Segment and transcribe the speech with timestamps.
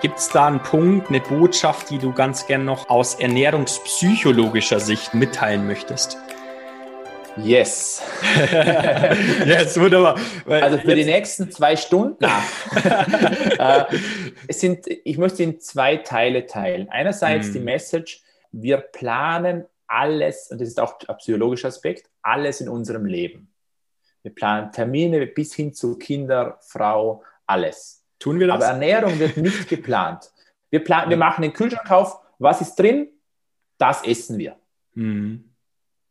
[0.00, 5.12] Gibt es da einen Punkt, eine Botschaft, die du ganz gern noch aus ernährungspsychologischer Sicht
[5.12, 6.16] mitteilen möchtest?
[7.36, 8.02] Yes.
[9.46, 10.18] yes, wunderbar.
[10.46, 12.24] Weil also für die nächsten zwei Stunden.
[13.58, 13.84] äh,
[14.48, 16.88] es sind, ich möchte in zwei Teile teilen.
[16.88, 17.52] Einerseits mm.
[17.52, 18.22] die Message,
[18.52, 23.52] wir planen alles, und das ist auch ein psychologischer Aspekt, alles in unserem Leben.
[24.22, 27.99] Wir planen Termine bis hin zu Kinder, Frau, alles.
[28.20, 28.56] Tun wir das?
[28.56, 30.30] Aber Ernährung wird nicht geplant.
[30.70, 33.08] Wir, planen, wir machen den Kühlschrank auf, was ist drin?
[33.78, 34.56] Das essen wir.
[34.94, 35.50] Mhm.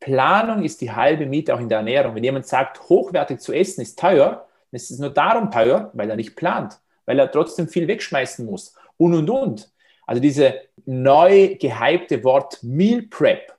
[0.01, 2.15] Planung ist die halbe Miete auch in der Ernährung.
[2.15, 6.09] Wenn jemand sagt, hochwertig zu essen ist teuer, dann ist es nur darum teuer, weil
[6.09, 9.71] er nicht plant, weil er trotzdem viel wegschmeißen muss und und und.
[10.05, 13.53] Also diese neu gehypte Wort Meal Prep,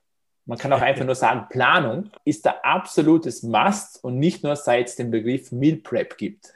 [0.51, 4.89] man kann auch einfach nur sagen, Planung ist der absolutes Must und nicht nur seit
[4.89, 6.53] es den Begriff Meal Prep gibt.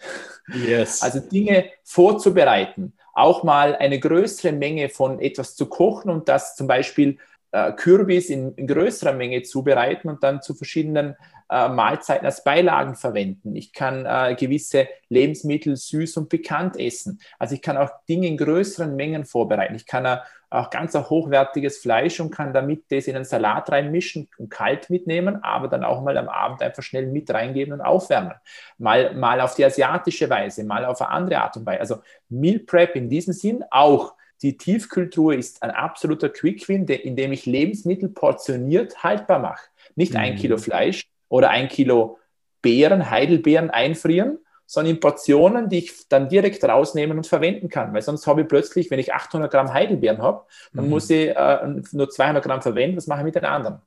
[0.53, 1.01] Yes.
[1.01, 6.67] Also Dinge vorzubereiten, auch mal eine größere Menge von etwas zu kochen und das zum
[6.67, 7.19] Beispiel
[7.53, 11.15] äh, Kürbis in, in, größerer Menge zubereiten und dann zu verschiedenen
[11.49, 13.55] äh, Mahlzeiten als Beilagen verwenden.
[13.55, 17.21] Ich kann äh, gewisse Lebensmittel süß und pikant essen.
[17.39, 19.75] Also ich kann auch Dinge in größeren Mengen vorbereiten.
[19.75, 20.19] Ich kann
[20.55, 24.89] auch ganz auch hochwertiges Fleisch und kann damit das in einen Salat reinmischen und kalt
[24.89, 28.33] mitnehmen, aber dann auch mal am Abend einfach schnell mit reingeben und aufwärmen.
[28.77, 31.79] Mal, mal auf die asiatische Weise, mal auf eine andere Art und Weise.
[31.79, 31.97] Also
[32.29, 38.09] Meal Prep in diesem Sinn auch die Tiefkühltruhe ist ein absoluter Quick-Win, indem ich Lebensmittel
[38.09, 39.67] portioniert haltbar mache.
[39.95, 40.19] Nicht mhm.
[40.19, 42.19] ein Kilo Fleisch oder ein Kilo
[42.61, 47.93] Beeren, Heidelbeeren einfrieren, sondern in Portionen, die ich dann direkt rausnehmen und verwenden kann.
[47.93, 50.91] Weil sonst habe ich plötzlich, wenn ich 800 Gramm Heidelbeeren habe, dann mhm.
[50.91, 52.97] muss ich äh, nur 200 Gramm verwenden.
[52.97, 53.79] Was mache ich mit den anderen?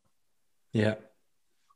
[0.73, 0.97] Ja.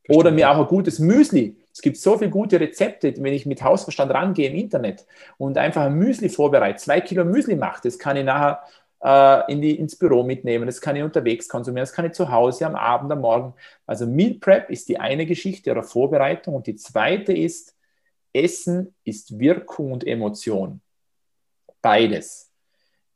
[0.08, 3.62] Oder mir auch ein gutes Müsli es gibt so viele gute Rezepte, wenn ich mit
[3.62, 5.06] Hausverstand rangehe im Internet
[5.39, 8.62] und einfach ein Müsli vorbereite, zwei Kilo Müsli mache, das kann ich nachher
[9.03, 12.30] äh, in die, ins Büro mitnehmen, das kann ich unterwegs konsumieren, das kann ich zu
[12.30, 13.55] Hause am Abend, am Morgen.
[13.86, 17.71] Also Meal Prep ist die eine Geschichte oder Vorbereitung und die zweite ist,
[18.32, 20.80] Essen ist Wirkung und Emotion.
[21.80, 22.50] Beides.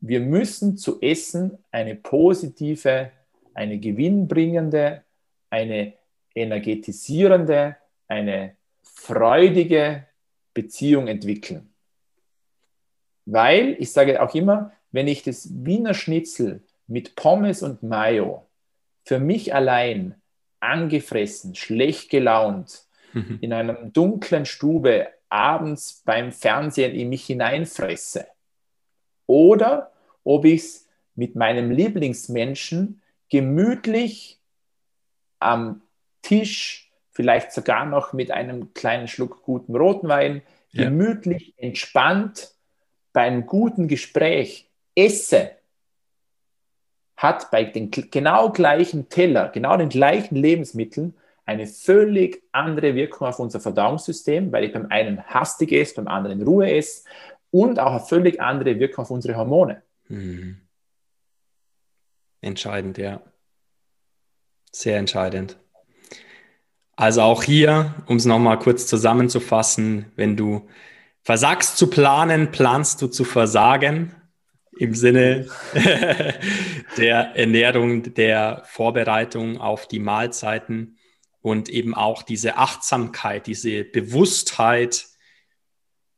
[0.00, 3.12] Wir müssen zu Essen eine positive,
[3.54, 5.04] eine gewinnbringende,
[5.50, 5.94] eine
[6.34, 7.76] energetisierende,
[8.08, 10.06] eine freudige
[10.52, 11.72] Beziehung entwickeln.
[13.24, 18.46] Weil, ich sage auch immer, wenn ich das Wiener Schnitzel mit Pommes und Mayo
[19.04, 20.14] für mich allein
[20.60, 22.85] angefressen, schlecht gelaunt,
[23.16, 23.38] mhm.
[23.40, 28.26] in einer dunklen Stube abends beim Fernsehen in mich hineinfresse,
[29.26, 34.38] oder ob ich es mit meinem Lieblingsmenschen gemütlich
[35.40, 35.82] am
[36.22, 40.84] Tisch vielleicht sogar noch mit einem kleinen Schluck guten roten Wein, ja.
[40.84, 42.52] gemütlich, entspannt
[43.12, 45.52] bei einem guten Gespräch esse,
[47.16, 51.14] hat bei den genau gleichen Teller, genau den gleichen Lebensmitteln
[51.46, 56.40] eine völlig andere Wirkung auf unser Verdauungssystem, weil ich beim einen hastig esse, beim anderen
[56.40, 57.04] in Ruhe esse
[57.50, 59.82] und auch eine völlig andere Wirkung auf unsere Hormone.
[60.08, 60.60] Mhm.
[62.40, 63.22] Entscheidend, ja.
[64.72, 65.56] Sehr entscheidend.
[66.96, 70.68] Also auch hier, um es nochmal kurz zusammenzufassen, wenn du
[71.22, 74.14] versagst zu planen, planst du zu versagen
[74.78, 75.46] im Sinne
[76.96, 80.95] der Ernährung, der Vorbereitung auf die Mahlzeiten
[81.46, 85.06] und eben auch diese Achtsamkeit, diese Bewusstheit,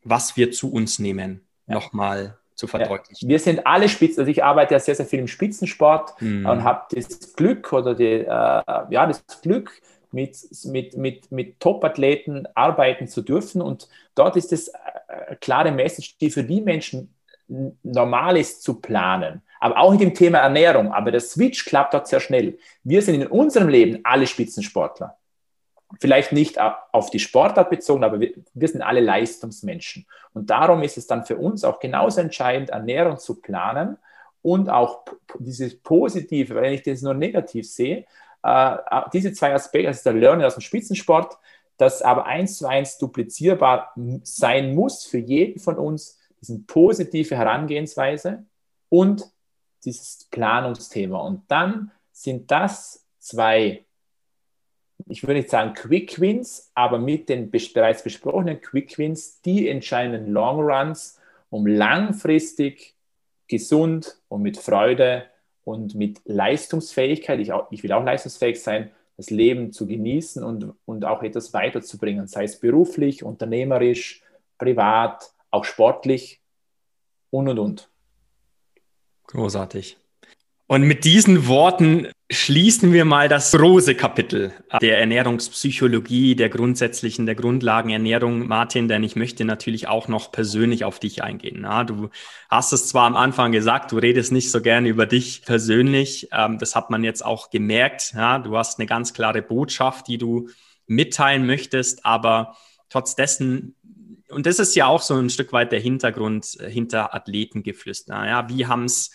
[0.02, 1.74] was wir zu uns nehmen, ja.
[1.74, 3.28] nochmal zu verdeutlichen.
[3.28, 3.34] Ja.
[3.34, 6.46] Wir sind alle Spitzen, also ich arbeite ja sehr, sehr viel im Spitzensport mhm.
[6.46, 10.34] und habe das Glück oder die, äh, ja, das Glück, mit,
[10.64, 13.60] mit, mit, mit Top-Athleten arbeiten zu dürfen.
[13.60, 14.72] Und dort ist es
[15.08, 17.14] eine klare Message, die für die Menschen
[17.82, 19.42] normal ist zu planen.
[19.60, 20.90] Aber auch in dem Thema Ernährung.
[20.90, 22.58] Aber der Switch klappt dort sehr schnell.
[22.82, 25.17] Wir sind in unserem Leben alle Spitzensportler.
[26.00, 30.06] Vielleicht nicht auf die Sportart bezogen, aber wir, wir sind alle Leistungsmenschen.
[30.34, 33.96] Und darum ist es dann für uns auch genauso entscheidend, Ernährung zu planen
[34.42, 35.04] und auch
[35.38, 38.04] dieses Positive, wenn ich das nur negativ sehe,
[38.42, 38.76] äh,
[39.12, 41.38] diese zwei Aspekte, das ist der Learning aus dem Spitzensport,
[41.76, 48.44] das aber eins zu eins duplizierbar sein muss für jeden von uns, diese positive Herangehensweise
[48.88, 49.24] und
[49.84, 51.18] dieses Planungsthema.
[51.20, 53.84] Und dann sind das zwei,
[55.06, 60.32] ich würde nicht sagen Quick Wins, aber mit den bereits besprochenen Quick Wins die entscheidenden
[60.32, 61.18] Long Runs,
[61.50, 62.94] um langfristig
[63.46, 65.24] gesund und mit Freude
[65.64, 70.74] und mit Leistungsfähigkeit, ich, auch, ich will auch leistungsfähig sein, das Leben zu genießen und,
[70.84, 74.22] und auch etwas weiterzubringen, sei es beruflich, unternehmerisch,
[74.58, 76.40] privat, auch sportlich
[77.30, 77.90] und und und.
[79.26, 79.98] Großartig.
[80.70, 87.36] Und mit diesen Worten schließen wir mal das große Kapitel der Ernährungspsychologie, der grundsätzlichen, der
[87.36, 91.62] Grundlagenernährung, Martin, denn ich möchte natürlich auch noch persönlich auf dich eingehen.
[91.62, 92.10] Ja, du
[92.50, 96.58] hast es zwar am Anfang gesagt, du redest nicht so gerne über dich persönlich, ähm,
[96.58, 98.12] das hat man jetzt auch gemerkt.
[98.14, 100.50] Ja, du hast eine ganz klare Botschaft, die du
[100.86, 102.56] mitteilen möchtest, aber
[102.90, 103.74] trotz dessen
[104.28, 108.26] und das ist ja auch so ein Stück weit der Hintergrund äh, hinter Athletengeflüster.
[108.26, 109.12] Ja, wie haben es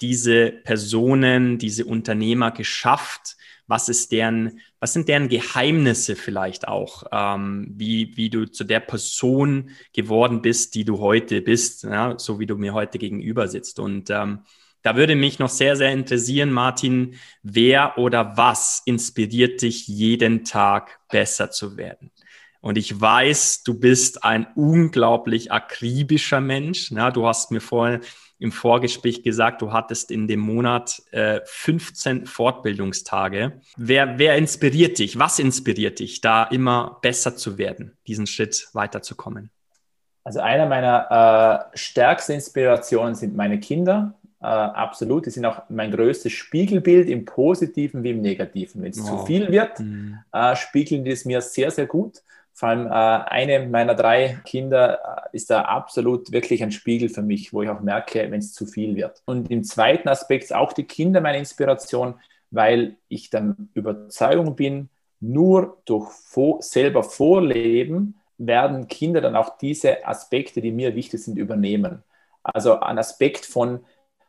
[0.00, 3.36] diese Personen, diese Unternehmer geschafft?
[3.66, 8.80] Was ist deren, was sind deren Geheimnisse vielleicht auch, ähm, wie, wie du zu der
[8.80, 13.78] Person geworden bist, die du heute bist, ja, so wie du mir heute gegenüber sitzt.
[13.78, 14.40] Und ähm,
[14.82, 21.00] da würde mich noch sehr, sehr interessieren, Martin, wer oder was inspiriert dich jeden Tag
[21.08, 22.10] besser zu werden?
[22.60, 26.90] Und ich weiß, du bist ein unglaublich akribischer Mensch.
[26.90, 28.00] Ja, du hast mir vorhin
[28.38, 33.60] im Vorgespräch gesagt, du hattest in dem Monat äh, 15 Fortbildungstage.
[33.76, 35.18] Wer, wer inspiriert dich?
[35.18, 39.50] Was inspiriert dich, da immer besser zu werden, diesen Schritt weiterzukommen?
[40.24, 44.14] Also einer meiner äh, stärksten Inspirationen sind meine Kinder.
[44.40, 48.82] Äh, absolut, die sind auch mein größtes Spiegelbild im Positiven wie im Negativen.
[48.82, 49.18] Wenn es oh.
[49.18, 50.18] zu viel wird, mhm.
[50.32, 52.22] äh, spiegeln die es mir sehr, sehr gut.
[52.56, 57.22] Vor allem äh, eine meiner drei Kinder äh, ist da absolut wirklich ein Spiegel für
[57.22, 59.22] mich, wo ich auch merke, wenn es zu viel wird.
[59.26, 62.14] Und im zweiten Aspekt auch die Kinder meine Inspiration,
[62.52, 70.06] weil ich der Überzeugung bin, nur durch vor, selber Vorleben werden Kinder dann auch diese
[70.06, 72.04] Aspekte, die mir wichtig sind, übernehmen.
[72.44, 73.84] Also ein Aspekt von,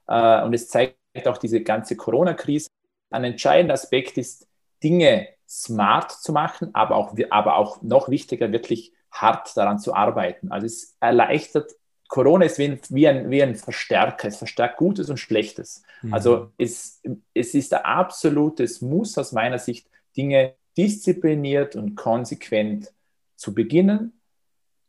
[0.07, 2.69] äh, und es zeigt auch diese ganze Corona-Krise,
[3.11, 4.47] ein entscheidender Aspekt ist,
[4.83, 10.51] Dinge smart zu machen, aber auch, aber auch noch wichtiger, wirklich hart daran zu arbeiten.
[10.51, 11.71] Also es erleichtert,
[12.07, 15.83] Corona ist wie ein, wie ein, wie ein Verstärker, es verstärkt Gutes und Schlechtes.
[16.01, 16.13] Mhm.
[16.13, 17.01] Also es,
[17.33, 22.93] es ist ein absolutes Muss aus meiner Sicht, Dinge diszipliniert und konsequent
[23.35, 24.19] zu beginnen,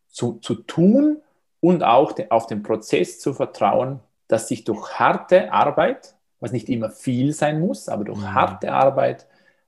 [0.08, 1.23] zu, zu tun
[1.61, 6.69] und auch de, auf den Prozess zu vertrauen, dass sich durch harte Arbeit, was nicht
[6.69, 8.35] immer viel sein muss, aber durch mhm.
[8.35, 9.26] harte Arbeit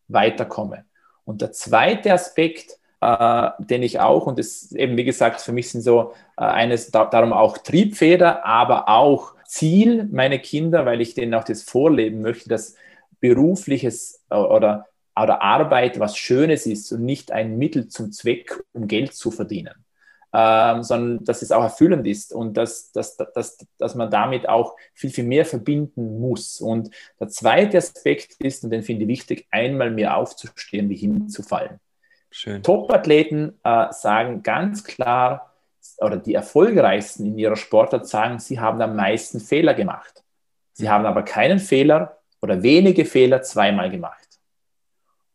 [0.08, 0.84] weiterkomme.
[1.24, 5.70] Und der zweite Aspekt, äh, den ich auch, und das eben, wie gesagt, für mich
[5.70, 11.14] sind so äh, eines da, darum auch Triebfeder, aber auch Ziel meine Kinder, weil ich
[11.14, 12.74] denen auch das vorleben möchte, dass
[13.20, 14.86] berufliches äh, oder,
[15.20, 19.74] oder Arbeit was Schönes ist und nicht ein Mittel zum Zweck, um Geld zu verdienen
[20.38, 24.76] ähm, sondern dass es auch erfüllend ist und dass, dass, dass, dass man damit auch
[24.94, 26.60] viel, viel mehr verbinden muss.
[26.60, 31.80] Und der zweite Aspekt ist, und den finde ich wichtig, einmal mehr aufzustehen, wie hinzufallen.
[32.30, 32.62] Schön.
[32.62, 35.56] Top-Athleten äh, sagen ganz klar,
[35.96, 40.22] oder die erfolgreichsten in ihrer Sportart sagen, sie haben am meisten Fehler gemacht.
[40.72, 44.38] Sie haben aber keinen Fehler oder wenige Fehler zweimal gemacht.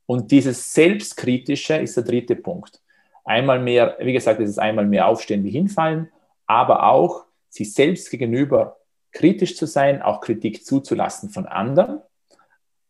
[0.06, 2.83] Und dieses Selbstkritische ist der dritte Punkt
[3.24, 6.10] einmal mehr, wie gesagt, es ist einmal mehr aufstehen wie hinfallen,
[6.46, 8.78] aber auch sich selbst gegenüber
[9.12, 12.02] kritisch zu sein, auch Kritik zuzulassen von anderen,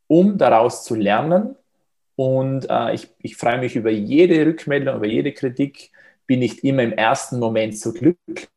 [0.08, 1.56] um daraus zu lernen.
[2.16, 5.92] Und äh, ich, ich freue mich über jede Rückmeldung, über jede Kritik.
[6.26, 8.48] Bin nicht immer im ersten Moment so glücklich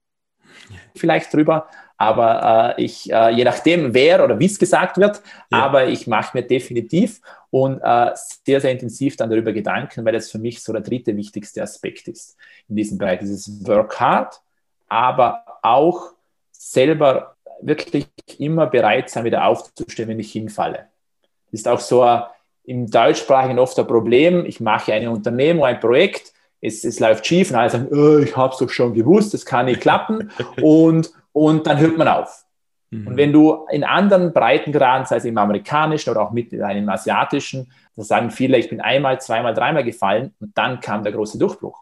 [0.94, 5.58] vielleicht drüber, aber äh, ich, äh, je nachdem, wer oder wie es gesagt wird, ja.
[5.65, 8.10] aber ich mache mir definitiv und äh,
[8.44, 12.08] sehr, sehr intensiv dann darüber Gedanken, weil das für mich so der dritte wichtigste Aspekt
[12.08, 12.36] ist
[12.69, 13.20] in diesem Bereich.
[13.20, 14.41] Dieses Work hard,
[14.88, 16.12] aber auch
[16.53, 20.88] selber wirklich immer bereit sein, wieder aufzustehen, wenn ich hinfalle.
[21.50, 22.24] Das ist auch so ein,
[22.65, 24.44] im Deutschsprachigen oft ein Problem.
[24.44, 28.36] Ich mache eine Unternehmung, ein Projekt, es, es läuft schief und alle sagen, oh, ich
[28.36, 30.31] habe es doch schon gewusst, das kann nicht klappen.
[30.62, 32.46] und, und dann hört man auf.
[32.90, 33.08] Mhm.
[33.08, 37.70] Und wenn du in anderen Breitengraden, sei es im amerikanischen oder auch mit einem asiatischen,
[37.94, 41.78] da sagen viele, ich bin einmal, zweimal, dreimal gefallen und dann kam der große Durchbruch.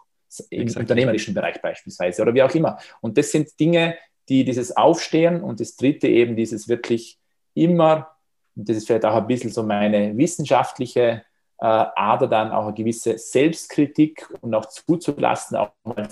[0.51, 0.81] Im Exakt.
[0.81, 2.79] unternehmerischen Bereich beispielsweise oder wie auch immer.
[3.01, 3.97] Und das sind Dinge,
[4.29, 7.21] die dieses Aufstehen und das dritte eben dieses wirklich
[7.55, 8.09] immer,
[8.57, 11.23] und das ist vielleicht auch ein bisschen so meine wissenschaftliche
[11.61, 16.09] äh, Ader, dann auch eine gewisse Selbstkritik und auch zuzulassen, auch mal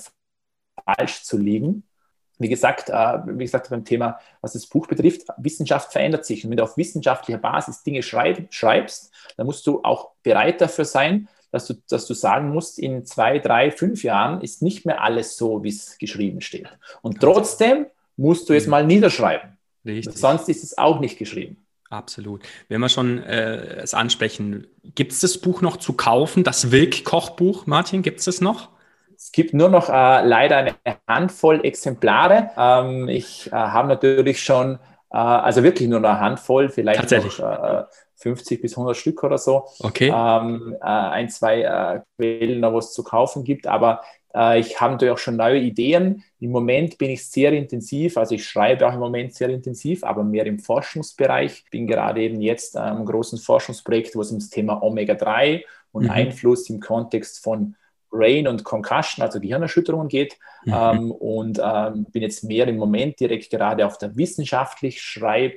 [0.84, 1.82] falsch zu liegen
[2.42, 6.44] wie gesagt, äh, wie gesagt, beim Thema, was das Buch betrifft, Wissenschaft verändert sich.
[6.44, 10.84] Und wenn du auf wissenschaftlicher Basis Dinge schreib, schreibst, dann musst du auch bereit dafür
[10.84, 15.02] sein, dass du, dass du sagen musst, in zwei, drei, fünf Jahren ist nicht mehr
[15.02, 16.68] alles so, wie es geschrieben steht.
[17.02, 18.70] Und trotzdem musst du es mhm.
[18.70, 19.56] mal niederschreiben.
[19.84, 20.16] Richtig.
[20.16, 21.58] Sonst ist es auch nicht geschrieben.
[21.90, 22.42] Absolut.
[22.68, 27.66] Wenn wir schon äh, es ansprechen, gibt es das Buch noch zu kaufen, das Wilk-Kochbuch,
[27.66, 28.70] Martin, gibt es das noch?
[29.34, 30.74] Es gibt nur noch äh, leider eine
[31.08, 32.50] Handvoll Exemplare.
[32.56, 34.78] Ähm, ich äh, habe natürlich schon
[35.12, 37.84] Äh, also wirklich nur eine Handvoll, vielleicht noch äh,
[38.16, 39.64] 50 bis 100 Stück oder so.
[39.80, 40.12] Okay.
[40.14, 43.66] Ähm, äh, ein, zwei äh, Quellen, wo es zu kaufen gibt.
[43.66, 44.00] Aber
[44.34, 46.24] äh, ich habe natürlich auch schon neue Ideen.
[46.40, 50.24] Im Moment bin ich sehr intensiv, also ich schreibe auch im Moment sehr intensiv, aber
[50.24, 51.64] mehr im Forschungsbereich.
[51.64, 55.62] Ich bin gerade eben jetzt am großen Forschungsprojekt, wo es ums Thema Omega-3
[55.92, 56.10] und mhm.
[56.10, 57.76] Einfluss im Kontext von
[58.12, 60.38] Brain und Concussion, also Gehirnerschütterungen geht.
[60.64, 60.72] Mhm.
[60.72, 65.54] Ähm, und ähm, bin jetzt mehr im Moment direkt gerade auf der wissenschaftlich schreib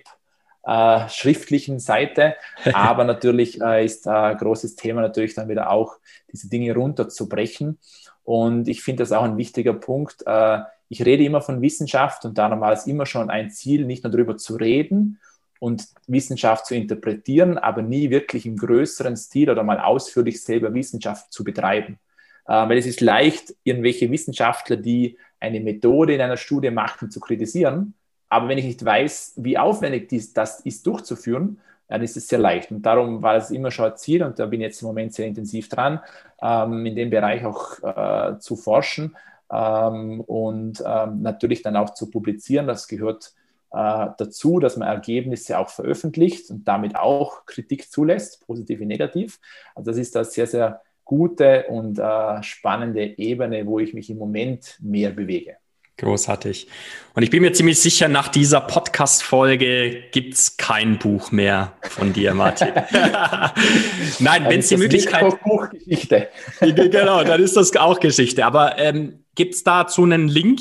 [0.64, 2.36] äh, schriftlichen Seite.
[2.74, 5.98] Aber natürlich äh, ist ein großes Thema natürlich dann wieder auch,
[6.32, 7.78] diese Dinge runterzubrechen.
[8.24, 10.24] Und ich finde das auch ein wichtiger Punkt.
[10.26, 14.04] Äh, ich rede immer von Wissenschaft und darum war es immer schon ein Ziel, nicht
[14.04, 15.20] nur darüber zu reden
[15.60, 21.32] und Wissenschaft zu interpretieren, aber nie wirklich im größeren Stil oder mal ausführlich selber Wissenschaft
[21.32, 22.00] zu betreiben.
[22.48, 27.20] Äh, weil es ist leicht, irgendwelche Wissenschaftler, die eine Methode in einer Studie machen, zu
[27.20, 27.94] kritisieren.
[28.30, 32.40] Aber wenn ich nicht weiß, wie aufwendig dies, das ist durchzuführen, dann ist es sehr
[32.40, 32.72] leicht.
[32.72, 35.14] Und darum war es immer schon ein Ziel und da bin ich jetzt im Moment
[35.14, 36.00] sehr intensiv dran,
[36.42, 39.16] ähm, in dem Bereich auch äh, zu forschen
[39.52, 42.66] ähm, und ähm, natürlich dann auch zu publizieren.
[42.68, 43.34] Das gehört
[43.72, 49.40] äh, dazu, dass man Ergebnisse auch veröffentlicht und damit auch Kritik zulässt, positiv wie negativ.
[49.76, 54.18] Also das ist eine sehr, sehr gute und äh, spannende Ebene, wo ich mich im
[54.18, 55.58] Moment mehr bewege.
[55.98, 56.68] Großartig.
[57.14, 62.12] Und ich bin mir ziemlich sicher, nach dieser Podcast-Folge gibt es kein Buch mehr von
[62.12, 62.68] dir, Martin.
[64.20, 65.34] Nein, wenn es die Möglichkeit.
[65.72, 66.28] Geschichte.
[66.60, 68.46] genau, dann ist das auch Geschichte.
[68.46, 70.60] Aber ähm, gibt es dazu einen Link,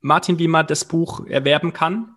[0.00, 2.16] Martin, wie man das Buch erwerben kann?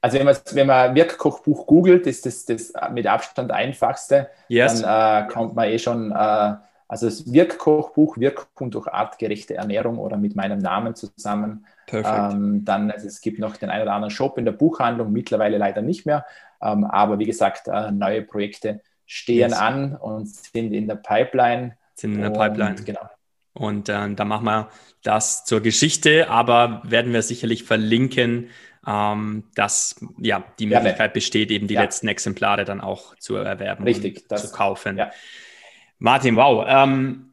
[0.00, 4.30] Also wenn man, wenn man Wirkkochbuch googelt, ist das, das mit Abstand einfachste.
[4.48, 4.82] Yes.
[4.82, 6.54] Dann äh, kommt man eh schon äh,
[6.88, 11.66] also das Wirkkochbuch, Wirkung durch artgerechte Ernährung oder mit meinem Namen zusammen.
[11.92, 15.58] Ähm, dann, also es gibt noch den einen oder anderen Shop in der Buchhandlung, mittlerweile
[15.58, 16.24] leider nicht mehr.
[16.62, 19.58] Ähm, aber wie gesagt, äh, neue Projekte stehen yes.
[19.58, 21.76] an und sind in der Pipeline.
[21.94, 22.76] Sind in der Pipeline.
[22.76, 23.08] Genau.
[23.52, 24.68] Und äh, da machen wir
[25.02, 28.48] das zur Geschichte, aber werden wir sicherlich verlinken,
[28.86, 31.82] ähm, dass ja die Möglichkeit ja, besteht, eben die ja.
[31.82, 34.96] letzten Exemplare dann auch zu erwerben Richtig, und das, zu kaufen.
[34.96, 35.10] Ja.
[35.98, 36.64] Martin, wow.
[36.68, 37.28] Ähm,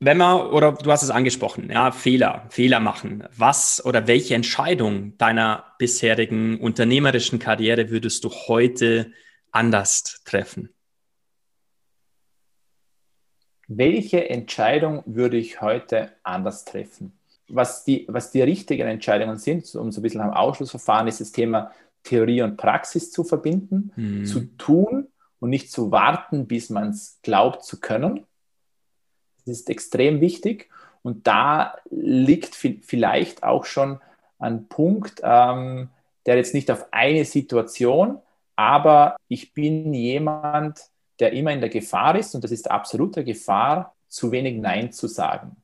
[0.00, 3.22] wenn man, oder du hast es angesprochen, ja, Fehler, Fehler machen.
[3.36, 9.12] Was oder welche Entscheidung deiner bisherigen unternehmerischen Karriere würdest du heute
[9.52, 10.70] anders treffen?
[13.68, 17.12] Welche Entscheidung würde ich heute anders treffen?
[17.48, 21.30] Was die, was die richtigen Entscheidungen sind, um so ein bisschen am Ausschlussverfahren, ist das
[21.30, 21.70] Thema
[22.02, 24.24] Theorie und Praxis zu verbinden, hm.
[24.24, 25.06] zu tun,
[25.42, 28.24] und nicht zu warten, bis man es glaubt zu können.
[29.44, 30.70] Das ist extrem wichtig.
[31.02, 33.98] Und da liegt vielleicht auch schon
[34.38, 35.88] ein Punkt, ähm,
[36.26, 38.20] der jetzt nicht auf eine Situation,
[38.54, 40.80] aber ich bin jemand,
[41.18, 45.08] der immer in der Gefahr ist, und das ist absolute Gefahr, zu wenig Nein zu
[45.08, 45.56] sagen.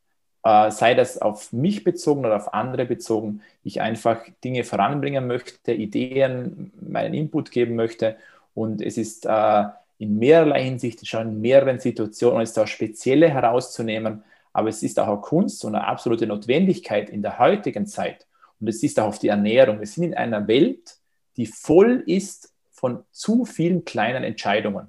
[0.42, 5.72] Äh, sei das auf mich bezogen oder auf andere bezogen, ich einfach Dinge voranbringen möchte,
[5.72, 8.16] Ideen, meinen Input geben möchte
[8.58, 9.64] und es ist äh,
[9.98, 15.06] in mehrerlei Hinsicht, schon in mehreren Situationen, ist da spezielle herauszunehmen, aber es ist auch
[15.06, 18.26] eine Kunst und eine absolute Notwendigkeit in der heutigen Zeit.
[18.58, 19.78] Und es ist auch auf die Ernährung.
[19.78, 20.96] Wir sind in einer Welt,
[21.36, 24.88] die voll ist von zu vielen kleinen Entscheidungen.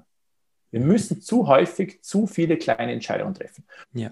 [0.72, 3.66] Wir müssen zu häufig zu viele kleine Entscheidungen treffen.
[3.94, 4.10] Ja.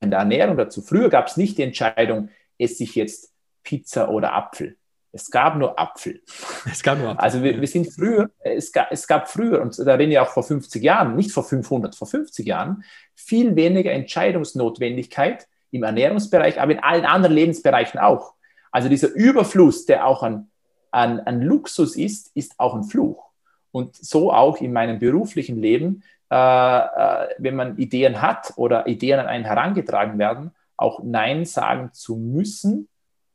[0.00, 0.80] In der Ernährung dazu.
[0.80, 4.78] Früher gab es nicht die Entscheidung, esse ich jetzt Pizza oder Apfel.
[5.12, 6.22] Es gab nur Apfel.
[6.70, 7.24] Es gab nur Apfel.
[7.24, 10.28] Also wir, wir sind früher, es gab, es gab früher, und da reden wir auch
[10.28, 12.84] vor 50 Jahren, nicht vor 500, vor 50 Jahren,
[13.14, 18.34] viel weniger Entscheidungsnotwendigkeit im Ernährungsbereich, aber in allen anderen Lebensbereichen auch.
[18.70, 20.50] Also dieser Überfluss, der auch ein,
[20.90, 23.24] ein, ein Luxus ist, ist auch ein Fluch.
[23.70, 29.20] Und so auch in meinem beruflichen Leben, äh, äh, wenn man Ideen hat oder Ideen
[29.20, 32.88] an einen herangetragen werden, auch Nein sagen zu müssen,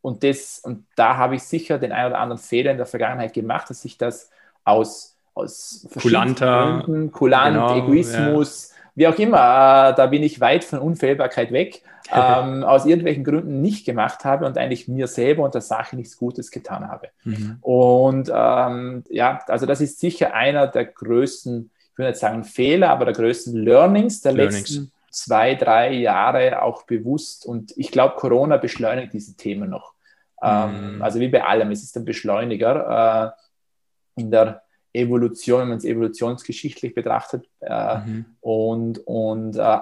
[0.04, 3.34] und, das, und da habe ich sicher den einen oder anderen Fehler in der Vergangenheit
[3.34, 4.30] gemacht, dass ich das
[4.66, 8.92] aus, aus Kulanter, Gründen, Kulant, genau, Egoismus, ja.
[8.96, 11.84] wie auch immer, äh, da bin ich weit von Unfehlbarkeit weg,
[12.14, 16.18] ähm, aus irgendwelchen Gründen nicht gemacht habe und eigentlich mir selber und der Sache nichts
[16.18, 17.08] Gutes getan habe.
[17.24, 17.60] Mhm.
[17.62, 22.90] Und ähm, ja, also das ist sicher einer der größten, ich würde nicht sagen Fehler,
[22.90, 24.70] aber der größten Learnings der Learnings.
[24.70, 27.46] letzten zwei, drei Jahre auch bewusst.
[27.46, 29.93] Und ich glaube, Corona beschleunigt diese Themen noch.
[30.44, 31.02] Ähm, mhm.
[31.02, 33.36] Also wie bei allem, es ist ein Beschleuniger
[34.18, 37.50] äh, in der Evolution, wenn man es evolutionsgeschichtlich betrachtet.
[37.62, 38.26] Äh, mhm.
[38.42, 39.78] Und, und äh,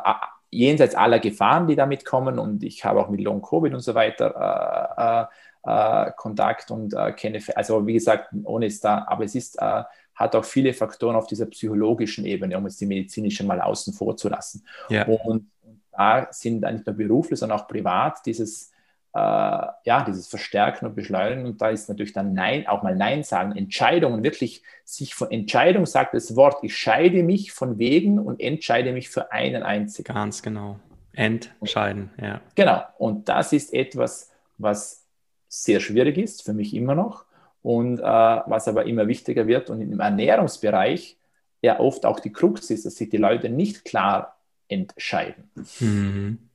[0.51, 3.95] jenseits aller Gefahren, die damit kommen, und ich habe auch mit Long Covid und so
[3.95, 5.29] weiter
[5.63, 9.83] äh, Kontakt und äh, kenne, also wie gesagt, ohne ist da, aber es ist, äh,
[10.15, 14.17] hat auch viele Faktoren auf dieser psychologischen Ebene, um jetzt die medizinische mal außen vor
[14.17, 14.65] zu lassen.
[14.89, 15.05] Ja.
[15.05, 18.71] Und, und da sind nicht nur beruflich, sondern auch privat dieses,
[19.13, 21.45] äh, ja, dieses Verstärken und Beschleunigen.
[21.45, 25.85] Und da ist natürlich dann Nein, auch mal Nein sagen, Entscheidungen, wirklich sich von Entscheidung
[25.85, 30.13] sagt das Wort, ich scheide mich von Wegen und entscheide mich für einen einzigen.
[30.13, 30.79] Ganz genau.
[31.13, 32.39] Entscheiden, ja.
[32.55, 32.83] Genau.
[32.97, 35.05] Und das ist etwas, was
[35.49, 37.25] sehr schwierig ist, für mich immer noch.
[37.61, 41.17] Und äh, was aber immer wichtiger wird und im Ernährungsbereich
[41.61, 44.37] ja oft auch die Krux ist, dass sich die Leute nicht klar
[44.67, 45.51] entscheiden.
[45.79, 46.49] Mhm.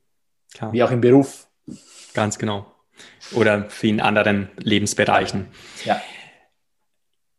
[0.71, 1.46] Wie auch im Beruf.
[2.13, 2.65] Ganz genau.
[3.33, 5.47] Oder vielen anderen Lebensbereichen.
[5.85, 6.01] Ja.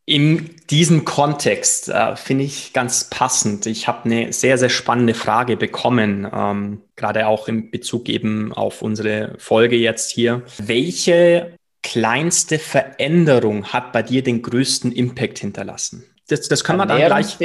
[0.04, 3.66] In diesem Kontext äh, finde ich ganz passend.
[3.66, 8.80] Ich habe eine sehr, sehr spannende Frage bekommen, ähm, gerade auch in Bezug eben auf
[8.80, 10.44] unsere Folge jetzt hier.
[10.56, 16.04] Welche kleinste Veränderung hat bei dir den größten Impact hinterlassen?
[16.28, 17.40] Das, das kann man dann gleich.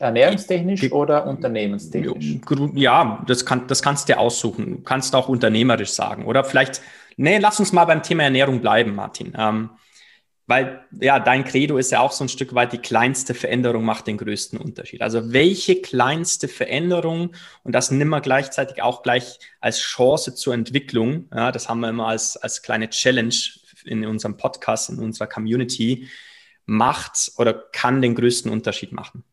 [0.00, 2.40] Ernährungstechnisch oder unternehmenstechnisch?
[2.74, 4.70] Ja, das, kann, das kannst du dir aussuchen.
[4.70, 6.24] Du kannst auch unternehmerisch sagen.
[6.24, 6.80] Oder vielleicht,
[7.16, 9.34] nee, lass uns mal beim Thema Ernährung bleiben, Martin.
[9.38, 9.70] Ähm,
[10.46, 14.06] weil ja, dein Credo ist ja auch so ein Stück weit, die kleinste Veränderung macht
[14.06, 15.00] den größten Unterschied.
[15.00, 21.28] Also welche kleinste Veränderung und das nimm mal gleichzeitig auch gleich als Chance zur Entwicklung,
[21.34, 23.34] ja, das haben wir immer als, als kleine Challenge
[23.84, 26.08] in unserem Podcast, in unserer Community,
[26.66, 29.24] macht oder kann den größten Unterschied machen?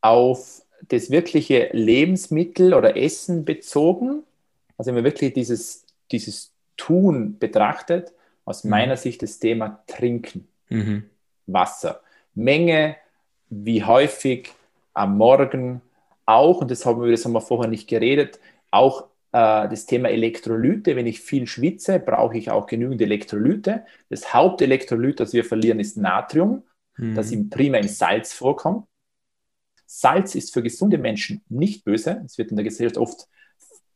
[0.00, 4.22] Auf das wirkliche Lebensmittel oder Essen bezogen,
[4.78, 8.12] also wenn man wirklich dieses, dieses Tun betrachtet,
[8.44, 8.70] aus mhm.
[8.70, 11.04] meiner Sicht das Thema Trinken, mhm.
[11.46, 12.00] Wasser,
[12.34, 12.96] Menge,
[13.50, 14.50] wie häufig
[14.94, 15.82] am Morgen
[16.24, 18.38] auch, und das haben wir, das haben wir vorher nicht geredet,
[18.70, 20.96] auch das Thema Elektrolyte.
[20.96, 23.84] Wenn ich viel schwitze, brauche ich auch genügend Elektrolyte.
[24.08, 26.64] Das Hauptelektrolyt, das wir verlieren, ist Natrium,
[26.96, 27.14] mhm.
[27.14, 28.86] das im primär im Salz vorkommt.
[29.86, 32.22] Salz ist für gesunde Menschen nicht böse.
[32.24, 33.28] Es wird in der Gesellschaft oft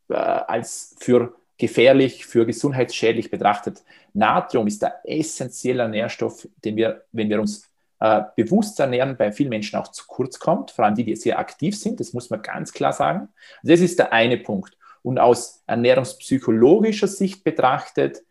[0.09, 3.85] äh, als für gefährlich, für gesundheitsschädlich betrachtet.
[4.13, 7.71] Natrium ist der essentielle Nährstoff, den wir, wenn wir uns
[8.01, 11.39] äh, bewusst ernähren, bei vielen Menschen auch zu kurz kommt, vor allem die, die sehr
[11.39, 13.29] aktiv sind, das muss man ganz klar sagen.
[13.63, 14.77] Das ist der eine Punkt.
[15.05, 18.23] Und aus ernährungspsychologischer Sicht betrachtet,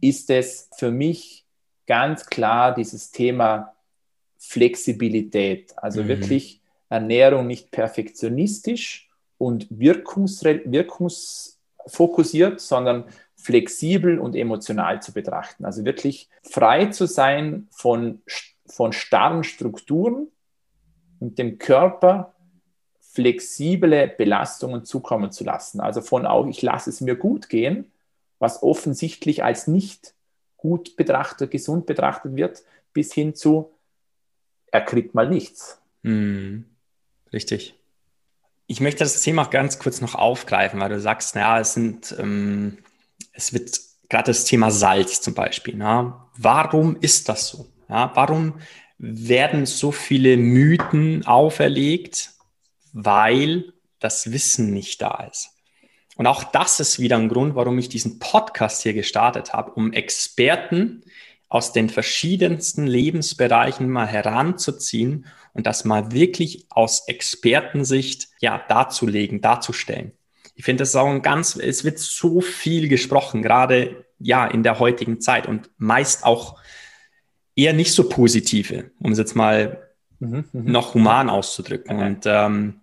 [0.00, 1.46] ist es für mich
[1.86, 3.76] ganz klar dieses Thema
[4.36, 5.72] Flexibilität.
[5.78, 6.08] Also mhm.
[6.08, 9.08] wirklich Ernährung nicht perfektionistisch
[9.38, 13.04] und wirkungsfokussiert, sondern
[13.36, 15.64] flexibel und emotional zu betrachten.
[15.64, 18.20] Also wirklich frei zu sein von,
[18.66, 20.26] von starren Strukturen
[21.20, 22.34] und dem Körper
[23.16, 25.80] flexible Belastungen zukommen zu lassen.
[25.80, 27.90] Also von auch, ich lasse es mir gut gehen,
[28.38, 30.12] was offensichtlich als nicht
[30.58, 33.70] gut betrachtet, gesund betrachtet wird, bis hin zu,
[34.70, 35.80] er kriegt mal nichts.
[36.02, 36.66] Hm,
[37.32, 37.74] richtig.
[38.66, 42.78] Ich möchte das Thema ganz kurz noch aufgreifen, weil du sagst, naja, es sind, ähm,
[43.32, 45.74] es wird gerade das Thema Salz zum Beispiel.
[45.76, 46.28] Na?
[46.36, 47.66] Warum ist das so?
[47.88, 48.60] Ja, warum
[48.98, 52.35] werden so viele Mythen auferlegt?
[52.98, 55.50] Weil das Wissen nicht da ist.
[56.16, 59.92] Und auch das ist wieder ein Grund, warum ich diesen Podcast hier gestartet habe, um
[59.92, 61.02] Experten
[61.50, 70.12] aus den verschiedensten Lebensbereichen mal heranzuziehen und das mal wirklich aus Expertensicht ja darzulegen, darzustellen.
[70.54, 74.78] Ich finde das auch ein ganz, es wird so viel gesprochen, gerade ja in der
[74.78, 76.58] heutigen Zeit und meist auch
[77.54, 79.86] eher nicht so positive, um es jetzt mal
[80.18, 80.72] mhm, mhm.
[80.72, 81.98] noch human auszudrücken.
[81.98, 82.80] Und ähm,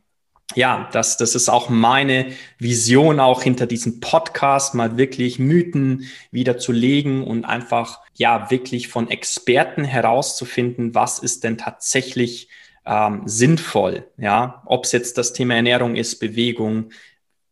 [0.56, 6.58] ja, das, das ist auch meine Vision auch hinter diesem Podcast, mal wirklich Mythen wieder
[6.58, 12.50] zu legen und einfach, ja, wirklich von Experten herauszufinden, was ist denn tatsächlich
[12.86, 16.92] ähm, sinnvoll, ja, ob es jetzt das Thema Ernährung ist, Bewegung,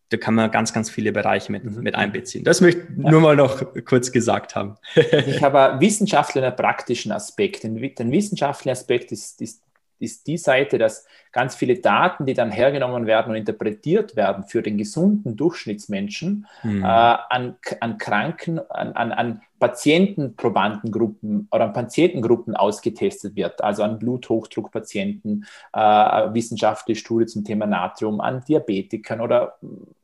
[0.09, 1.81] da kann man ganz, ganz viele Bereiche mit, mhm.
[1.81, 2.43] mit einbeziehen.
[2.43, 3.09] Das möchte ich ja.
[3.09, 4.75] nur mal noch kurz gesagt haben.
[4.95, 7.63] ich habe wissenschaftlichen praktischen Aspekt.
[7.63, 9.61] Den, den wissenschaftlichen Aspekt ist, ist
[10.01, 14.61] ist die Seite, dass ganz viele Daten, die dann hergenommen werden und interpretiert werden für
[14.61, 16.83] den gesunden Durchschnittsmenschen, mhm.
[16.83, 23.99] äh, an, an Kranken, an, an, an Patientenprobandengruppen oder an Patientengruppen ausgetestet wird, also an
[23.99, 29.57] Bluthochdruckpatienten, äh, wissenschaftliche Studie zum Thema Natrium, an Diabetikern oder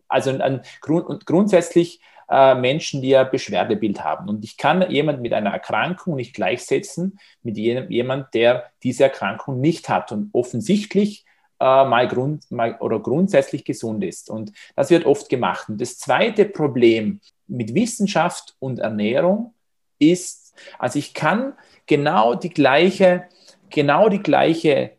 [0.07, 4.29] also an, Grund, grundsätzlich äh, Menschen, die ein Beschwerdebild haben.
[4.29, 9.89] Und ich kann jemand mit einer Erkrankung nicht gleichsetzen mit jemand, der diese Erkrankung nicht
[9.89, 10.11] hat.
[10.11, 11.25] Und offensichtlich
[11.59, 14.29] äh, mal, Grund, mal oder grundsätzlich gesund ist.
[14.29, 15.69] Und das wird oft gemacht.
[15.69, 19.53] Und das zweite Problem mit Wissenschaft und Ernährung
[19.99, 21.53] ist, also ich kann
[21.85, 23.23] genau die gleiche,
[23.69, 24.96] genau die gleiche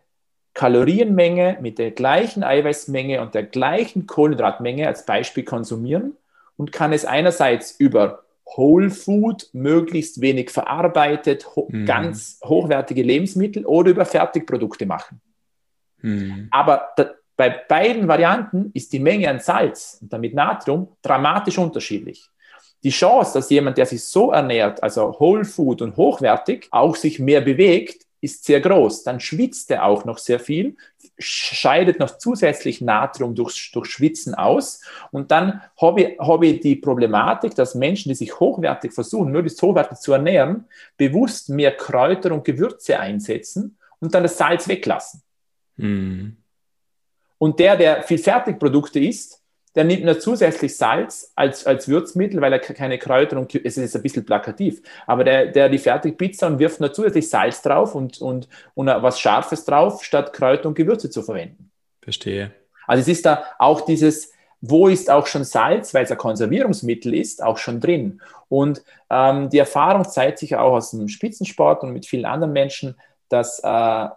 [0.59, 6.17] Kalorienmenge mit der gleichen Eiweißmenge und der gleichen Kohlenhydratmenge als Beispiel konsumieren
[6.57, 8.25] und kann es einerseits über
[8.57, 11.87] Whole Food, möglichst wenig verarbeitet, ho mhm.
[11.87, 15.21] ganz hochwertige Lebensmittel oder über Fertigprodukte machen.
[16.03, 16.49] Mhm.
[16.51, 22.29] Aber da, bei beiden Varianten ist die Menge an Salz und damit Natrium dramatisch unterschiedlich.
[22.83, 27.21] Die Chance, dass jemand, der sich so ernährt, also Whole Food und hochwertig, auch sich
[27.21, 29.05] mehr bewegt, ist sehr groß.
[29.05, 30.77] Dann schwitzt er auch noch sehr viel,
[31.19, 34.81] scheidet noch zusätzlich Natrium durch, durch Schwitzen aus.
[35.11, 39.63] Und dann habe ich, habe ich die Problematik, dass Menschen, die sich hochwertig versuchen, möglichst
[39.63, 45.23] hochwertig zu ernähren, bewusst mehr Kräuter und Gewürze einsetzen und dann das Salz weglassen.
[45.77, 46.37] Mhm.
[47.39, 49.38] Und der, der viel Fertigprodukte isst,
[49.75, 53.95] der nimmt nur zusätzlich Salz als, als Würzmittel, weil er keine Kräuter und es ist
[53.95, 58.21] ein bisschen plakativ, aber der, der die Fertigpizza und wirft nur zusätzlich Salz drauf und,
[58.21, 61.71] und, und was Scharfes drauf, statt Kräuter und Gewürze zu verwenden.
[62.03, 62.53] Verstehe.
[62.87, 67.15] Also es ist da auch dieses, wo ist auch schon Salz, weil es ein Konservierungsmittel
[67.15, 68.21] ist, auch schon drin.
[68.49, 72.97] Und ähm, die Erfahrung zeigt sich auch aus dem Spitzensport und mit vielen anderen Menschen,
[73.29, 74.09] dass äh,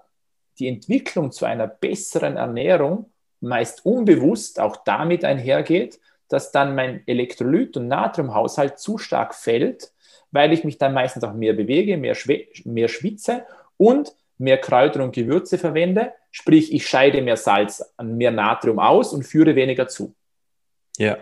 [0.57, 3.11] die Entwicklung zu einer besseren Ernährung
[3.41, 5.99] meist unbewusst auch damit einhergeht,
[6.29, 9.91] dass dann mein Elektrolyt- und Natriumhaushalt zu stark fällt,
[10.31, 12.15] weil ich mich dann meistens auch mehr bewege, mehr,
[12.63, 13.45] mehr schwitze
[13.77, 16.13] und mehr Kräuter und Gewürze verwende.
[16.31, 20.13] Sprich, ich scheide mehr Salz mehr Natrium aus und führe weniger zu.
[20.97, 21.17] Ja.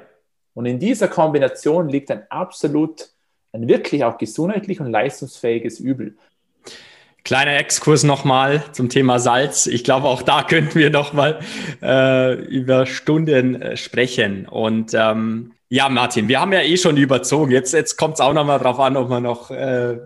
[0.53, 3.09] Und in dieser Kombination liegt ein absolut,
[3.51, 6.17] ein wirklich auch gesundheitlich und leistungsfähiges Übel.
[7.23, 9.67] Kleiner Exkurs nochmal zum Thema Salz.
[9.67, 11.39] Ich glaube, auch da könnten wir nochmal
[11.81, 14.47] äh, über Stunden äh, sprechen.
[14.47, 17.51] Und ähm, ja, Martin, wir haben ja eh schon überzogen.
[17.51, 19.99] Jetzt, jetzt kommt es auch nochmal drauf an, ob wir noch, äh,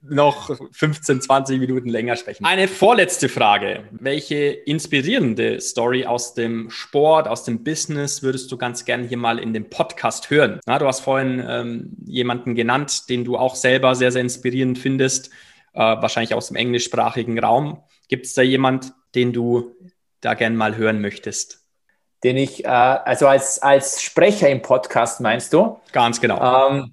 [0.00, 2.46] noch 15, 20 Minuten länger sprechen.
[2.46, 3.84] Eine vorletzte Frage.
[3.90, 9.38] Welche inspirierende Story aus dem Sport, aus dem Business würdest du ganz gerne hier mal
[9.38, 10.60] in dem Podcast hören?
[10.64, 15.30] Na, du hast vorhin ähm, jemanden genannt, den du auch selber sehr, sehr inspirierend findest
[15.74, 17.82] äh, wahrscheinlich aus dem englischsprachigen Raum.
[18.08, 19.74] Gibt es da jemand, den du
[20.20, 21.60] da gern mal hören möchtest?
[22.24, 25.80] Den ich, äh, also als, als Sprecher im Podcast meinst du?
[25.92, 26.70] Ganz genau.
[26.70, 26.92] Ähm,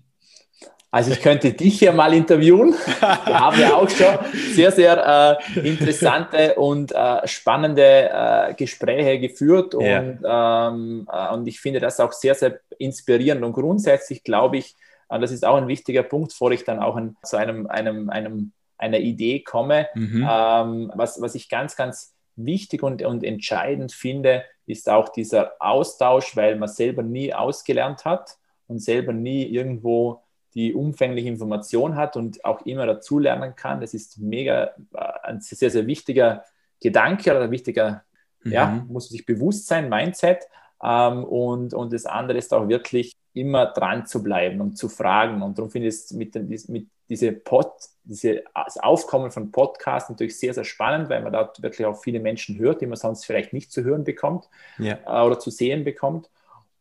[0.91, 2.73] also ich könnte dich hier mal interviewen.
[2.99, 4.17] Wir haben ja auch schon
[4.53, 10.69] sehr, sehr äh, interessante und äh, spannende äh, Gespräche geführt und, ja.
[10.69, 14.75] ähm, äh, und ich finde das auch sehr, sehr inspirierend und grundsätzlich glaube ich,
[15.09, 18.09] äh, das ist auch ein wichtiger Punkt, bevor ich dann auch ein, zu einem, einem,
[18.09, 19.87] einem einer Idee komme.
[19.93, 20.27] Mhm.
[20.29, 26.35] Ähm, was, was ich ganz, ganz wichtig und, und entscheidend finde, ist auch dieser Austausch,
[26.35, 28.37] weil man selber nie ausgelernt hat
[28.67, 33.81] und selber nie irgendwo die umfängliche Information hat und auch immer dazulernen kann.
[33.81, 36.43] Das ist mega äh, ein sehr, sehr wichtiger
[36.81, 38.03] Gedanke oder ein wichtiger,
[38.43, 38.51] mhm.
[38.51, 40.47] ja, muss sich bewusst sein, Mindset.
[40.81, 45.41] Ähm, und, und das andere ist auch wirklich immer dran zu bleiben und zu fragen.
[45.41, 46.35] Und darum finde ich es mit,
[46.69, 47.71] mit diese Pod,
[48.03, 52.19] diese, das Aufkommen von Podcasts natürlich sehr, sehr spannend, weil man da wirklich auch viele
[52.19, 54.99] Menschen hört, die man sonst vielleicht nicht zu hören bekommt ja.
[55.05, 56.29] äh, oder zu sehen bekommt.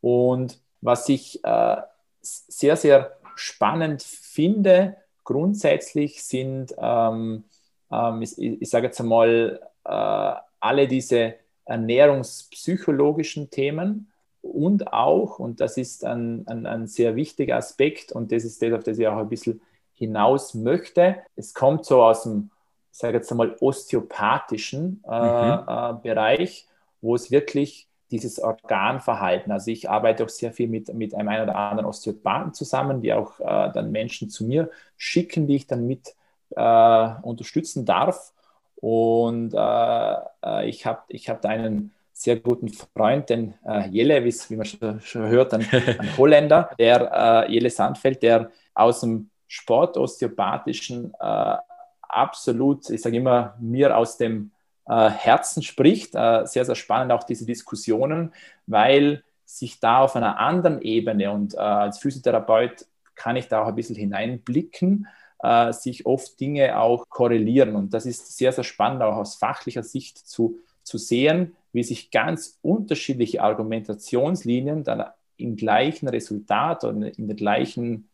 [0.00, 1.76] Und was ich äh,
[2.20, 7.44] sehr, sehr spannend finde, grundsätzlich sind, ähm,
[7.90, 14.10] ähm, ich, ich sage jetzt einmal, äh, alle diese ernährungspsychologischen Themen
[14.42, 18.72] und auch, und das ist ein, ein, ein sehr wichtiger Aspekt, und das ist das,
[18.72, 19.60] auf das ich auch ein bisschen
[19.98, 21.16] hinaus möchte.
[21.37, 22.50] Es kommt so aus dem,
[22.92, 25.64] ich sage jetzt einmal, osteopathischen äh, mhm.
[25.66, 26.66] äh, Bereich,
[27.00, 31.56] wo es wirklich dieses Organverhalten, also ich arbeite auch sehr viel mit, mit einem oder
[31.56, 36.14] anderen Osteopathen zusammen, die auch äh, dann Menschen zu mir schicken, die ich dann mit
[36.56, 38.32] äh, unterstützen darf.
[38.76, 44.24] Und äh, äh, ich habe ich hab da einen sehr guten Freund, den äh, Jelle,
[44.24, 49.30] wie man schon, schon hört, ein, ein Holländer, der äh, Jelle Sandfeld, der aus dem
[49.48, 51.56] sportosteopathischen äh,
[52.02, 54.52] absolut, ich sage immer, mir aus dem
[54.87, 56.14] äh, Herzen spricht.
[56.14, 58.32] Äh, sehr, sehr spannend auch diese Diskussionen,
[58.66, 63.66] weil sich da auf einer anderen Ebene und äh, als Physiotherapeut kann ich da auch
[63.66, 65.08] ein bisschen hineinblicken,
[65.40, 67.74] äh, sich oft Dinge auch korrelieren.
[67.74, 72.11] Und das ist sehr, sehr spannend, auch aus fachlicher Sicht zu, zu sehen, wie sich
[72.11, 75.04] ganz unterschiedliche Argumentationslinien dann
[75.37, 78.08] im gleichen Resultat oder in der gleichen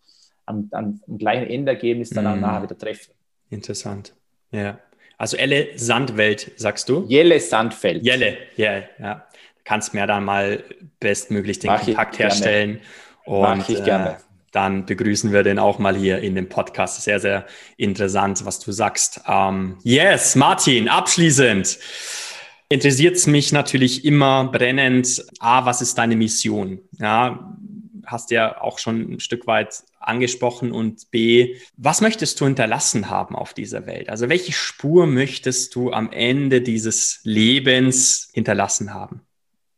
[0.47, 2.41] am, am, am gleichen Endergebnis dann auch mm.
[2.41, 3.13] nachher wieder treffen.
[3.51, 4.15] Interessant.
[4.51, 4.79] Ja.
[5.17, 7.05] Also Elle Sandwelt, sagst du?
[7.09, 8.05] Jelle Sandfeld.
[8.05, 9.27] Jelle, yeah, ja.
[9.65, 10.63] Kannst mir dann mal
[11.01, 12.81] bestmöglich den Mach Kontakt herstellen.
[13.25, 14.11] Und, Mach ich gerne.
[14.11, 14.17] Äh,
[14.53, 17.03] dann begrüßen wir den auch mal hier in dem Podcast.
[17.03, 19.23] Sehr, sehr interessant, was du sagst.
[19.27, 21.79] Ähm, yes, Martin, abschließend
[22.69, 26.81] interessiert es mich natürlich immer brennend, A, was ist deine Mission?
[26.99, 27.57] Ja,
[28.07, 33.37] hast ja auch schon ein Stück weit angesprochen und B, was möchtest du hinterlassen haben
[33.37, 34.09] auf dieser Welt?
[34.09, 39.23] Also welche Spur möchtest du am Ende dieses Lebens hinterlassen haben?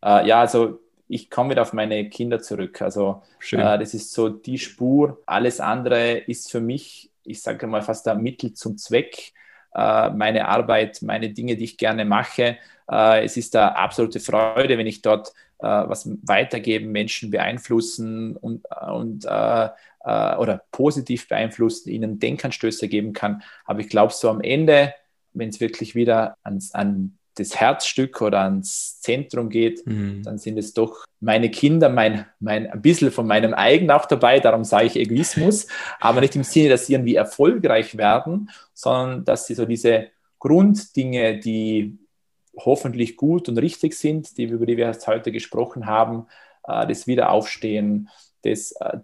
[0.05, 2.83] Äh, ja, also ich komme wieder auf meine Kinder zurück.
[2.83, 5.23] Also äh, das ist so die Spur.
[5.27, 9.33] Alles andere ist für mich, ich sage mal fast ein Mittel zum Zweck.
[9.75, 12.59] Äh, meine Arbeit, meine Dinge, die ich gerne mache.
[12.91, 19.25] Äh, es ist da absolute Freude, wenn ich dort was weitergeben, Menschen beeinflussen und, und
[19.25, 19.69] äh,
[20.07, 23.43] oder positiv beeinflussen, ihnen Denkanstöße geben kann.
[23.65, 24.95] Aber ich glaube, so am Ende,
[25.33, 30.23] wenn es wirklich wieder ans, an das Herzstück oder ans Zentrum geht, mhm.
[30.23, 34.41] dann sind es doch meine Kinder, mein, mein, ein bisschen von meinem eigenen auch dabei,
[34.41, 35.67] darum sage ich Egoismus,
[36.01, 41.39] aber nicht im Sinne, dass sie irgendwie erfolgreich werden, sondern dass sie so diese Grunddinge,
[41.39, 41.99] die
[42.57, 46.27] hoffentlich gut und richtig sind, die, über die wir jetzt heute gesprochen haben,
[46.67, 48.09] äh, das Wiederaufstehen,
[48.43, 48.99] das, äh,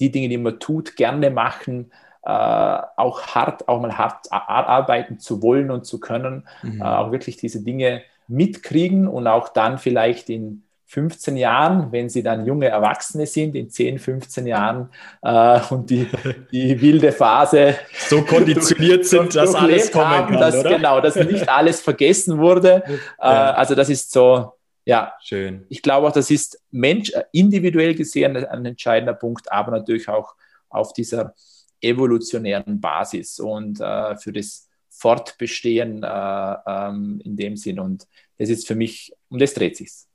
[0.00, 5.42] die Dinge, die man tut, gerne machen, äh, auch hart, auch mal hart arbeiten zu
[5.42, 6.82] wollen und zu können, mhm.
[6.82, 12.46] auch wirklich diese Dinge mitkriegen und auch dann vielleicht in 15 Jahren, wenn sie dann
[12.46, 14.88] junge Erwachsene sind, in 10, 15 Jahren
[15.20, 16.08] äh, und die,
[16.50, 17.76] die wilde Phase
[18.08, 20.76] so konditioniert sind, dass alles kommen haben, kann, dass, oder?
[20.76, 22.82] Genau, dass nicht alles vergessen wurde.
[23.18, 23.50] Ja.
[23.52, 24.54] Äh, also das ist so,
[24.86, 25.12] ja.
[25.22, 25.66] Schön.
[25.68, 30.34] Ich glaube auch, das ist Mensch, äh, individuell gesehen ein entscheidender Punkt, aber natürlich auch
[30.70, 31.34] auf dieser
[31.82, 37.78] evolutionären Basis und äh, für das Fortbestehen äh, ähm, in dem Sinn.
[37.78, 38.06] Und
[38.38, 40.07] das ist für mich, um das dreht sich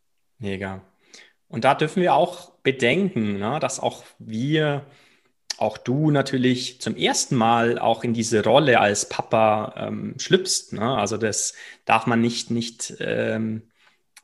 [0.44, 0.82] Mega.
[1.48, 4.86] Und da dürfen wir auch bedenken, ne, dass auch wir,
[5.58, 10.74] auch du natürlich zum ersten Mal auch in diese Rolle als Papa ähm, schlüpfst.
[10.74, 10.98] Ne?
[10.98, 11.54] Also das
[11.86, 13.70] darf man nicht, nicht ähm,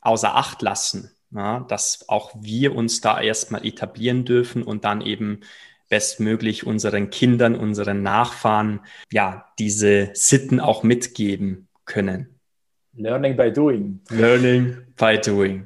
[0.01, 1.63] außer Acht lassen, ne?
[1.69, 5.39] dass auch wir uns da erstmal etablieren dürfen und dann eben
[5.87, 12.39] bestmöglich unseren Kindern, unseren Nachfahren, ja, diese Sitten auch mitgeben können.
[12.93, 14.01] Learning by doing.
[14.09, 15.65] Learning by doing.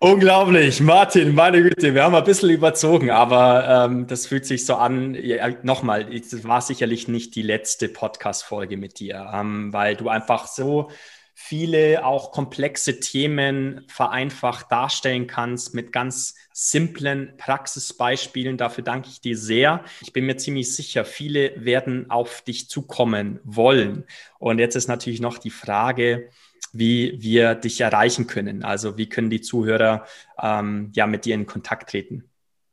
[0.00, 4.76] Unglaublich, Martin, meine Güte, wir haben ein bisschen überzogen, aber ähm, das fühlt sich so
[4.76, 5.14] an.
[5.14, 10.46] Ja, Nochmal, es war sicherlich nicht die letzte Podcast-Folge mit dir, ähm, weil du einfach
[10.46, 10.88] so
[11.34, 18.56] viele auch komplexe Themen vereinfacht darstellen kannst mit ganz simplen Praxisbeispielen.
[18.56, 19.84] Dafür danke ich dir sehr.
[20.00, 24.04] Ich bin mir ziemlich sicher, viele werden auf dich zukommen wollen.
[24.38, 26.28] Und jetzt ist natürlich noch die Frage,
[26.72, 28.64] wie wir dich erreichen können.
[28.64, 30.04] Also wie können die Zuhörer
[30.40, 32.24] ähm, ja mit dir in Kontakt treten?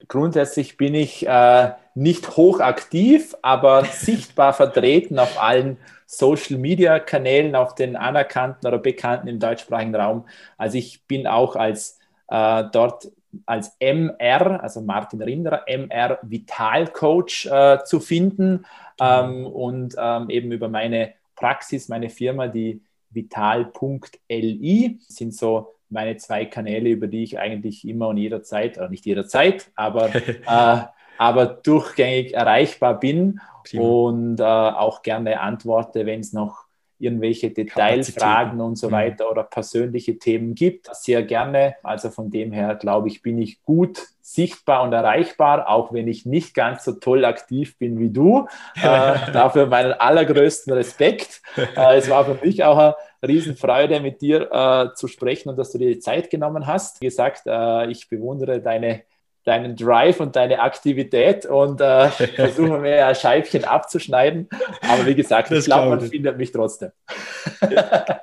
[0.07, 8.67] Grundsätzlich bin ich äh, nicht hochaktiv, aber sichtbar vertreten auf allen Social-Media-Kanälen, auf den anerkannten
[8.67, 10.25] oder bekannten im deutschsprachigen Raum.
[10.57, 13.09] Also ich bin auch als äh, dort
[13.45, 18.65] als MR, also Martin Rinderer, MR Vital Coach äh, zu finden
[18.99, 22.81] ähm, und ähm, eben über meine Praxis, meine Firma, die
[23.15, 29.05] vital.li sind so meine zwei Kanäle, über die ich eigentlich immer und jederzeit, oder nicht
[29.05, 30.13] jederzeit, aber,
[30.47, 30.85] äh,
[31.17, 33.83] aber durchgängig erreichbar bin Prima.
[33.83, 36.64] und äh, auch gerne antworte, wenn es noch
[37.05, 38.93] irgendwelche Detailfragen und so mhm.
[38.93, 40.93] weiter oder persönliche Themen gibt.
[40.95, 41.75] Sehr gerne.
[41.83, 46.25] Also von dem her, glaube ich, bin ich gut sichtbar und erreichbar, auch wenn ich
[46.25, 48.47] nicht ganz so toll aktiv bin wie du.
[48.75, 51.41] Äh, dafür meinen allergrößten Respekt.
[51.75, 55.71] Äh, es war für mich auch eine Riesenfreude, mit dir äh, zu sprechen und dass
[55.71, 57.01] du dir die Zeit genommen hast.
[57.01, 59.03] Wie gesagt, äh, ich bewundere deine
[59.45, 64.49] deinen Drive und deine Aktivität und äh, versuche mir ein Scheibchen abzuschneiden.
[64.81, 66.89] Aber wie gesagt, das ich glaube, man findet mich trotzdem.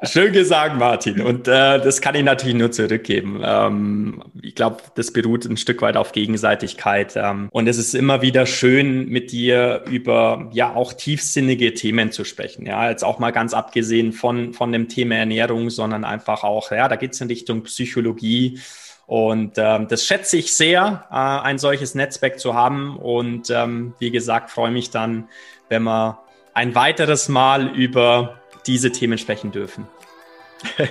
[0.03, 1.21] Schön gesagt, Martin.
[1.21, 3.41] Und äh, das kann ich natürlich nur zurückgeben.
[3.45, 7.15] Ähm, ich glaube, das beruht ein Stück weit auf Gegenseitigkeit.
[7.17, 12.25] Ähm, und es ist immer wieder schön, mit dir über ja auch tiefsinnige Themen zu
[12.25, 12.67] sprechen.
[12.67, 16.89] Ja, jetzt auch mal ganz abgesehen von, von dem Thema Ernährung, sondern einfach auch, ja,
[16.89, 18.59] da geht es in Richtung Psychologie.
[19.13, 22.97] Und ähm, das schätze ich sehr, äh, ein solches Netzwerk zu haben.
[22.97, 25.29] Und ähm, wie gesagt, freue mich dann,
[25.69, 26.21] wenn wir
[26.55, 29.87] ein weiteres Mal über diese Themen sprechen dürfen.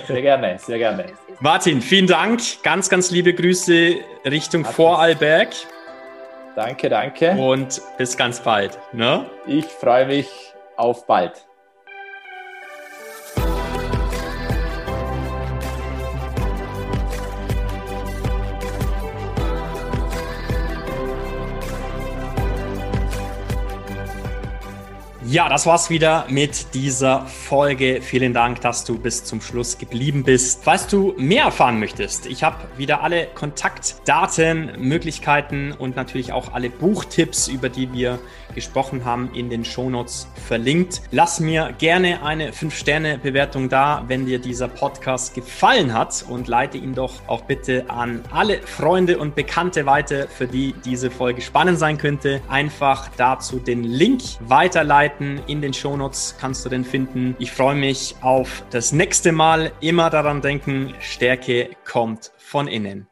[0.06, 1.06] Sehr gerne, sehr gerne.
[1.40, 2.40] Martin, vielen Dank.
[2.62, 5.48] Ganz, ganz liebe Grüße Richtung Hat Vorarlberg.
[6.54, 7.32] Danke, danke.
[7.32, 8.78] Und bis ganz bald.
[8.92, 9.26] Ne?
[9.48, 10.28] Ich freue mich
[10.76, 11.44] auf bald.
[25.32, 28.02] Ja, das war's wieder mit dieser Folge.
[28.02, 30.62] Vielen Dank, dass du bis zum Schluss geblieben bist.
[30.62, 36.68] Falls du mehr erfahren möchtest, ich habe wieder alle Kontaktdaten, Möglichkeiten und natürlich auch alle
[36.68, 38.18] Buchtipps, über die wir
[38.54, 41.00] gesprochen haben, in den Shownotes verlinkt.
[41.10, 46.94] Lass mir gerne eine 5-Sterne-Bewertung da, wenn dir dieser Podcast gefallen hat und leite ihn
[46.94, 51.96] doch auch bitte an alle Freunde und Bekannte weiter, für die diese Folge spannend sein
[51.96, 52.42] könnte.
[52.50, 55.21] Einfach dazu den Link weiterleiten.
[55.46, 57.36] In den Shownotes kannst du den finden.
[57.38, 59.72] Ich freue mich auf das nächste Mal.
[59.80, 63.06] Immer daran denken, Stärke kommt von innen.